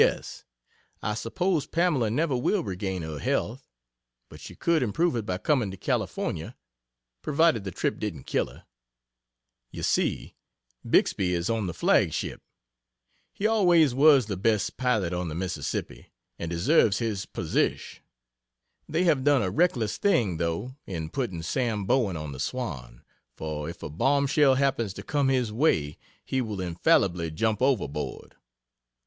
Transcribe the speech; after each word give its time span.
S. 0.03 0.43
I 1.03 1.13
suppose 1.13 1.67
Pamela 1.67 2.09
never 2.09 2.35
will 2.35 2.63
regain 2.63 3.03
her 3.03 3.19
health, 3.19 3.69
but 4.29 4.39
she 4.39 4.55
could 4.55 4.81
improve 4.81 5.15
it 5.15 5.27
by 5.27 5.37
coming 5.37 5.69
to 5.69 5.77
California 5.77 6.57
provided 7.21 7.63
the 7.65 7.69
trip 7.71 7.99
didn't 7.99 8.23
kill 8.25 8.47
her. 8.47 8.65
You 9.69 9.83
see 9.83 10.33
Bixby 10.83 11.35
is 11.35 11.51
on 11.51 11.67
the 11.67 11.73
flag 11.75 12.13
ship. 12.13 12.41
He 13.31 13.45
always 13.45 13.93
was 13.93 14.25
the 14.25 14.35
best 14.37 14.75
pilot 14.75 15.13
on 15.13 15.27
the 15.27 15.35
Mississippi, 15.35 16.11
and 16.39 16.49
deserves 16.49 16.97
his 16.97 17.27
"posish." 17.27 18.01
They 18.89 19.03
have 19.03 19.23
done 19.23 19.43
a 19.43 19.51
reckless 19.51 19.97
thing, 19.97 20.37
though, 20.37 20.77
in 20.87 21.11
putting 21.11 21.43
Sam 21.43 21.85
Bowen 21.85 22.17
on 22.17 22.31
the 22.31 22.39
"Swan" 22.39 23.03
for 23.35 23.69
if 23.69 23.83
a 23.83 23.89
bomb 23.91 24.25
shell 24.25 24.55
happens 24.55 24.95
to 24.95 25.03
come 25.03 25.27
his 25.27 25.53
way, 25.53 25.99
he 26.25 26.41
will 26.41 26.59
infallibly 26.59 27.29
jump 27.29 27.61
overboard. 27.61 28.35